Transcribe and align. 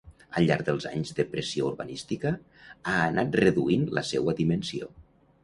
Al 0.39 0.45
llarg 0.51 0.63
dels 0.69 0.87
anys 0.91 1.11
de 1.19 1.25
pressió 1.33 1.67
urbanística 1.73 2.33
ha 2.93 2.97
anat 3.11 3.39
reduint 3.43 3.87
la 4.01 4.07
seua 4.15 4.37
dimensió. 4.43 4.91